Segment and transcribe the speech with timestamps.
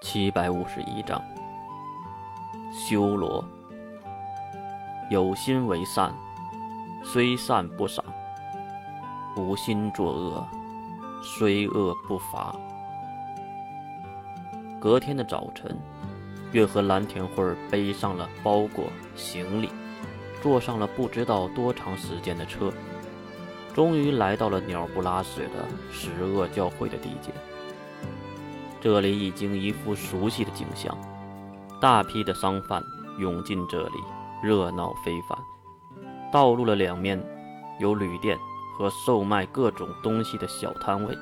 [0.00, 1.20] 七百五十一章，
[2.72, 3.44] 修罗。
[5.10, 6.14] 有心为善，
[7.04, 8.04] 虽善不赏；
[9.36, 10.46] 无心作恶，
[11.20, 12.54] 虽恶不罚。
[14.80, 15.76] 隔天的早晨，
[16.52, 18.84] 月和蓝田慧背上了包裹
[19.16, 19.68] 行李，
[20.40, 22.72] 坐上了不知道多长时间的车，
[23.74, 27.32] 终于来到了鸟不拉屎的十恶教会的地界。
[28.80, 30.96] 这里已经一副熟悉的景象，
[31.80, 32.82] 大批的商贩
[33.18, 33.98] 涌进这里，
[34.42, 35.38] 热闹非凡。
[36.32, 37.20] 道路的两面
[37.80, 38.38] 有旅店
[38.76, 41.18] 和售卖各种东西的小摊位，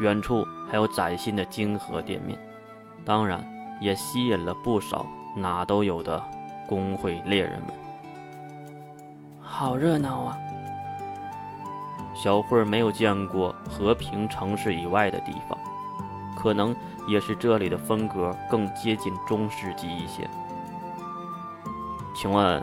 [0.00, 2.38] 远处还有崭新的金河店面，
[3.04, 3.44] 当然
[3.80, 6.20] 也吸引了不少哪都有的
[6.66, 7.68] 工会猎人们。
[9.40, 10.38] 好热闹啊！
[12.14, 15.53] 小慧没有见过和平城市以外的地方。
[16.44, 16.76] 可能
[17.08, 20.28] 也是这里的风格更接近中世纪一些。
[22.14, 22.62] 请问，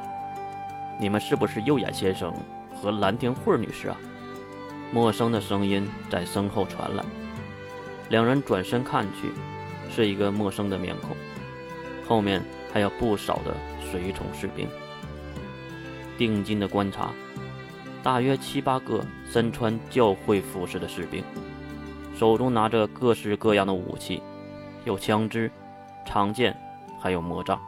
[0.99, 2.31] 你们是不是右眼先生
[2.75, 3.97] 和蓝田慧女士啊？
[4.93, 7.03] 陌生的声音在身后传来。
[8.09, 9.31] 两人转身看去，
[9.89, 11.17] 是一个陌生的面孔，
[12.07, 13.57] 后面还有不少的
[13.91, 14.67] 随从士兵。
[16.19, 17.09] 定睛的观察，
[18.03, 21.23] 大约七八个身穿教会服饰的士兵。
[22.21, 24.21] 手中拿着各式各样的武器，
[24.85, 25.49] 有枪支、
[26.05, 26.55] 长剑，
[26.99, 27.59] 还有魔杖。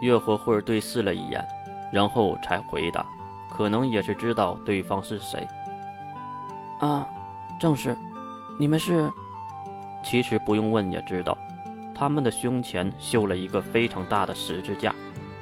[0.00, 1.44] 月和慧对视了一眼，
[1.92, 3.04] 然后才回答，
[3.50, 5.44] 可能也是知道对方是谁。
[6.78, 7.04] 啊，
[7.58, 7.96] 正是，
[8.56, 9.10] 你们是？
[10.04, 11.36] 其实不用问也知道，
[11.92, 14.94] 他们的胸前绣了一个非常大的十字架，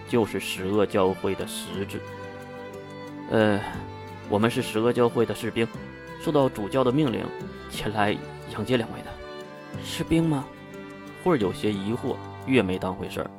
[0.08, 2.00] 就是十恶教会的十字。
[3.30, 3.60] 呃，
[4.30, 5.68] 我们是十恶教会的士兵，
[6.22, 7.22] 受到主教的命令。
[7.70, 10.44] 前来迎接两位的士兵吗？
[11.22, 13.30] 慧儿有些疑惑，越没当回事儿。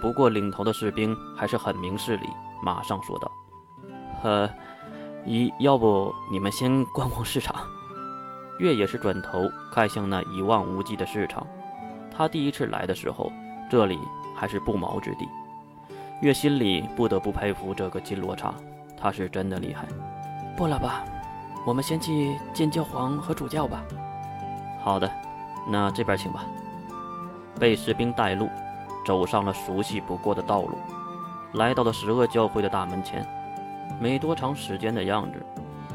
[0.00, 2.26] 不过领头的士兵还是很明事理，
[2.62, 3.30] 马上说道
[4.22, 4.50] ：“呃，
[5.24, 7.54] 一要不你们先逛逛市场。”
[8.58, 11.46] 月也是转头看向那一望无际的市场。
[12.10, 13.30] 他第一次来的时候，
[13.70, 13.98] 这里
[14.34, 15.28] 还是不毛之地。
[16.22, 18.54] 月心里不得不佩服这个金罗刹，
[18.98, 19.86] 他是真的厉害。
[20.56, 21.04] 不了吧。
[21.66, 23.82] 我们先去见教皇和主教吧。
[24.80, 25.10] 好的，
[25.68, 26.46] 那这边请吧。
[27.58, 28.48] 被士兵带路，
[29.04, 30.78] 走上了熟悉不过的道路，
[31.54, 33.26] 来到了十恶教会的大门前。
[33.98, 35.44] 没多长时间的样子，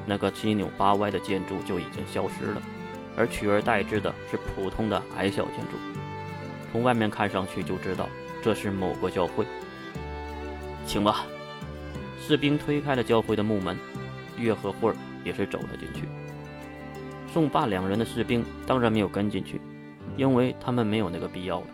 [0.06, 2.62] 那个七扭八歪的建筑就已经消失了，
[3.16, 5.78] 而取而代之的是普通的矮小建筑。
[6.74, 8.10] 从外面看上去就知道
[8.44, 9.46] 这是某个教会。
[10.86, 11.24] 请吧。
[12.20, 13.78] 士兵推开了教会的木门，
[14.38, 14.96] 月和慧儿。
[15.24, 16.08] 也是走了进去。
[17.32, 19.62] 宋霸两人的士兵当然没有跟进去，
[20.18, 21.68] 因为他们没有那个必要了。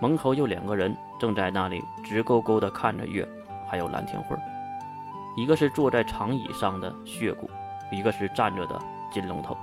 [0.00, 3.26] 门口有两个人正在那里直勾勾地看着月，
[3.68, 4.36] 还有蓝天慧。
[5.36, 7.48] 一个是坐在长椅上的血骨，
[7.90, 8.78] 一个是站着的
[9.12, 9.56] 金龙头。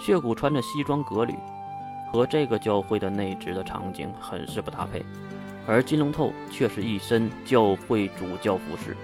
[0.00, 1.34] 血骨穿着西装革履，
[2.12, 5.04] 和这个教会的内职的场景很是不搭配，
[5.66, 8.96] 而金龙头却是一身教会主教服饰。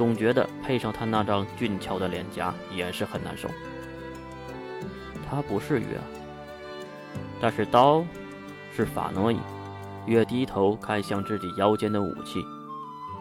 [0.00, 3.50] 总觉得配上他那张俊俏的脸颊也是很难受。
[5.28, 6.00] 他不是月，
[7.38, 8.02] 但是刀
[8.74, 9.38] 是法诺伊。
[10.06, 12.42] 月低头看向自己腰间的武器，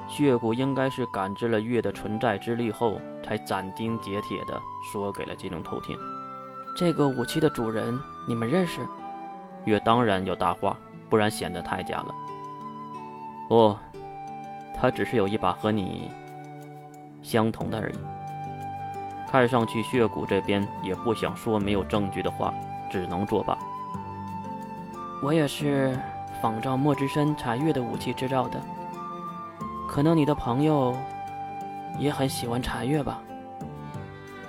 [0.07, 4.57] 血骨应该是感知了月的存在之力后，才斩钉截铁地
[4.89, 5.97] 说给了金龙头听
[6.77, 8.79] ：“这个武器的主人你们认识？”
[9.67, 10.77] 月当然要搭话，
[11.09, 12.15] 不然显得太假了。
[13.49, 13.77] 哦，
[14.79, 16.09] 他只是有一把和你。
[17.21, 17.95] 相同的而已。
[19.31, 22.53] 看上去血骨这边也不想说没有证据的话，
[22.89, 23.57] 只能作罢。
[25.21, 25.99] 我也是
[26.41, 28.59] 仿照莫之山茶月的武器制造的，
[29.87, 30.97] 可能你的朋友
[31.99, 33.21] 也很喜欢茶月吧。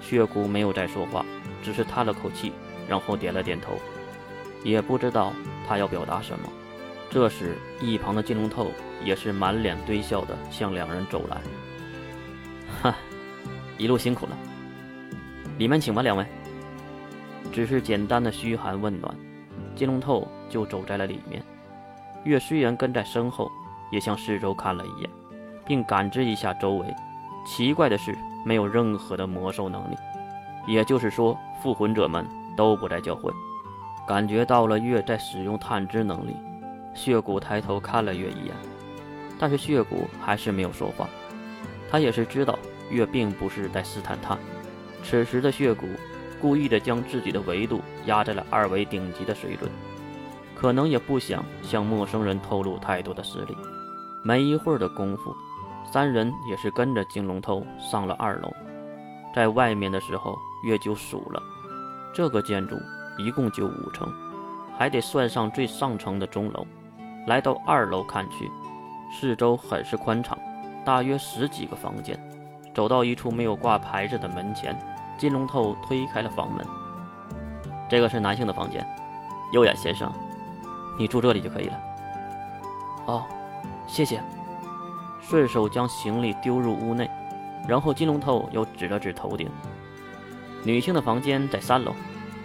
[0.00, 1.24] 血骨没有再说话，
[1.62, 2.52] 只是叹了口气，
[2.88, 3.74] 然后点了点头，
[4.64, 5.32] 也不知道
[5.68, 6.48] 他要表达什么。
[7.10, 8.68] 这时，一旁的金龙透
[9.04, 11.36] 也是满脸堆笑的向两人走来。
[13.80, 14.36] 一路辛苦了，
[15.56, 16.26] 里面请吧，两位。
[17.50, 19.16] 只是简单的嘘寒问暖，
[19.74, 21.42] 金龙透就走在了里面。
[22.24, 23.50] 月虽然跟在身后，
[23.90, 25.08] 也向四周看了一眼，
[25.64, 26.94] 并感知一下周围。
[27.46, 29.96] 奇怪的是，没有任何的魔兽能力，
[30.66, 33.32] 也就是说，复魂者们都不在教会。
[34.06, 36.36] 感觉到了月在使用探知能力，
[36.94, 38.54] 血骨抬头看了月一眼，
[39.38, 41.08] 但是血骨还是没有说话。
[41.90, 42.58] 他也是知道
[42.90, 44.36] 月并不是在试探他，
[45.02, 45.86] 此时的血骨
[46.40, 49.70] 故意的将自己的维度压在了二维顶级的水准，
[50.54, 53.56] 可能也不想向陌生人透露太多的实力。
[54.22, 55.34] 没一会儿的功夫，
[55.90, 58.52] 三人也是跟着金龙头上了二楼。
[59.34, 61.42] 在外面的时候，月就数了，
[62.12, 62.76] 这个建筑
[63.16, 64.12] 一共就五层，
[64.76, 66.66] 还得算上最上层的钟楼。
[67.26, 68.50] 来到二楼看去，
[69.12, 70.38] 四周很是宽敞，
[70.84, 72.18] 大约十几个房间。
[72.80, 74.74] 走到一处没有挂牌子的门前，
[75.18, 76.66] 金龙头推开了房门。
[77.90, 78.82] 这个是男性的房间，
[79.52, 80.10] 优雅先生，
[80.98, 81.78] 你住这里就可以了。
[83.04, 83.26] 哦，
[83.86, 84.18] 谢谢。
[85.20, 87.10] 顺手将行李丢入屋内，
[87.68, 89.46] 然后金龙头又指了指头顶。
[90.64, 91.94] 女性的房间在三楼，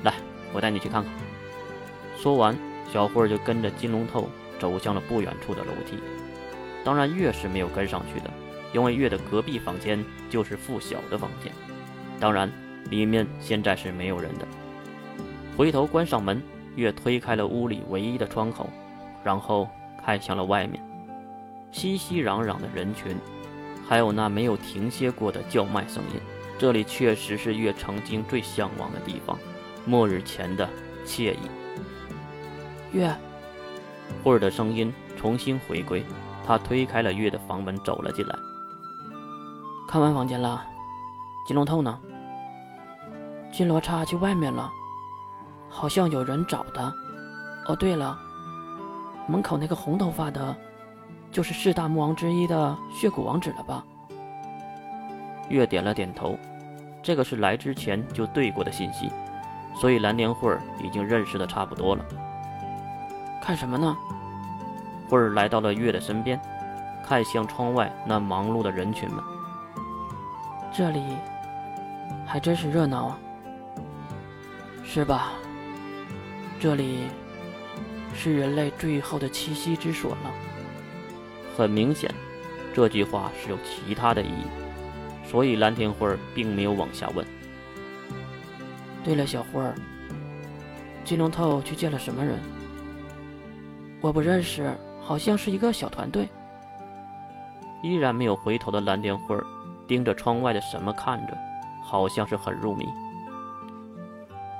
[0.04, 0.14] 来，
[0.52, 1.10] 我带你去看看。
[2.18, 2.54] 说完，
[2.92, 4.28] 小慧就跟着金龙头
[4.60, 5.98] 走向了不远处的楼梯。
[6.84, 8.30] 当然，月是没有跟上去的。
[8.76, 11.50] 因为月的隔壁房间就是付晓的房间，
[12.20, 12.52] 当然
[12.90, 14.46] 里面现在是没有人的。
[15.56, 16.44] 回头关上门，
[16.76, 18.70] 月推开了屋里唯一的窗口，
[19.24, 19.70] 然后
[20.04, 20.84] 看向了外面，
[21.72, 23.16] 熙熙攘攘的人群，
[23.88, 26.20] 还有那没有停歇过的叫卖声音。
[26.60, 29.40] 这里确实是月曾经最向往的地方，
[29.86, 30.68] 末日前的
[31.06, 31.38] 惬意。
[32.92, 33.10] 月，
[34.22, 36.04] 慧儿的声音重新回归，
[36.46, 38.36] 他推开了月的房门，走了进来。
[39.96, 40.62] 看完房间了，
[41.46, 41.98] 金龙透呢？
[43.50, 44.70] 金罗刹去外面了，
[45.70, 46.94] 好像有人找他。
[47.68, 48.20] 哦，对了，
[49.26, 50.54] 门口那个红头发的，
[51.32, 53.86] 就是四大魔王之一的血骨王子了吧？
[55.48, 56.38] 月点了点头，
[57.02, 59.10] 这个是来之前就对过的信息，
[59.80, 62.04] 所以蓝年慧儿已经认识的差不多了。
[63.42, 63.96] 看什么呢？
[65.10, 66.38] 慧儿来到了月的身边，
[67.02, 69.24] 看向窗外那忙碌的人群们。
[70.78, 71.02] 这里
[72.26, 73.20] 还真是热闹啊，
[74.84, 75.32] 是吧？
[76.60, 77.08] 这里
[78.14, 80.32] 是人类最后的栖息之所了。
[81.56, 82.14] 很明显，
[82.74, 84.46] 这句话是有其他的意义，
[85.26, 87.26] 所以蓝天辉并没有往下问。
[89.02, 89.74] 对了，小辉儿，
[91.06, 92.38] 金龙头去见了什么人？
[94.02, 94.70] 我不认识，
[95.02, 96.28] 好像是一个小团队。
[97.82, 99.46] 依然没有回头的蓝天辉儿。
[99.88, 101.38] 盯着窗外的什么看着，
[101.84, 102.86] 好像是很入迷。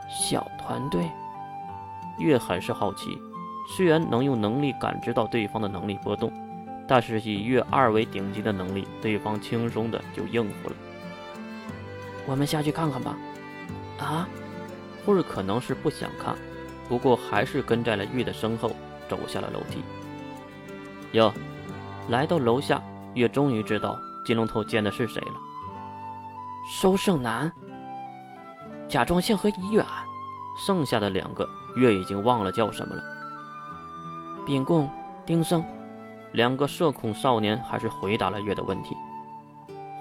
[0.10, 1.10] 小团队，
[2.20, 3.18] 月很是好奇。
[3.76, 6.32] 虽然能用能力感知到对方的能力波动，
[6.88, 10.76] 但是以月二为顶级的能力，对方轻松的就应付了。
[12.28, 13.18] 我们下去看看吧。
[13.98, 14.28] 啊，
[15.06, 16.36] 或者可能是不想看，
[16.88, 18.72] 不过还是跟在了月的身后
[19.10, 19.84] 走下了楼梯。
[21.14, 21.34] 哟，
[22.10, 22.80] 来到楼下，
[23.16, 24.00] 月终于知道。
[24.26, 25.34] 金龙头见的是谁了？
[26.68, 27.52] 收胜男、
[28.88, 29.86] 甲状腺和医院，
[30.66, 33.04] 剩下的两个月已经忘了叫什么了。
[34.46, 34.90] 秉贡、
[35.26, 35.64] 丁生，
[36.32, 38.98] 两个社恐少年还是回答了月的问题。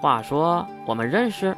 [0.01, 1.55] 话说我们认识？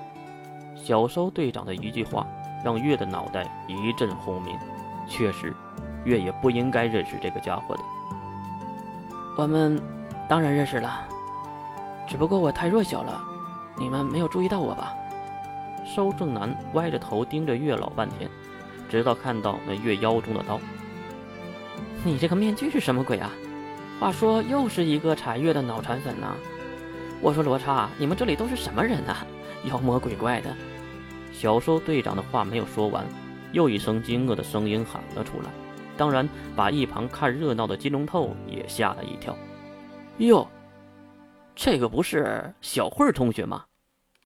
[0.76, 2.28] 小收队长的一句话
[2.64, 4.58] 让月的脑袋一阵轰鸣。
[5.08, 5.56] 确实，
[6.04, 7.82] 月也不应该认识这个家伙的。
[9.38, 9.82] 我们
[10.28, 11.08] 当然认识了。
[12.08, 13.22] 只不过我太弱小了，
[13.78, 14.94] 你们没有注意到我吧？
[15.86, 18.30] 收正南歪着头盯着月老半天，
[18.90, 20.60] 直到看到那月腰中的刀。
[22.04, 23.32] 你这个面具是什么鬼啊？
[24.00, 26.36] 话说又是一个查月的脑残粉呢。
[27.22, 29.26] 我说罗刹，你们这里都是什么人啊？
[29.66, 30.56] 妖魔鬼怪的。
[31.34, 33.06] 小收队长的话没有说完，
[33.52, 35.50] 又一声惊愕的声音喊了出来，
[35.98, 39.36] 当然把一旁看热闹的金龙头也吓了一跳。
[40.18, 40.48] 哟。
[41.60, 43.66] 这个不是小慧同学吗？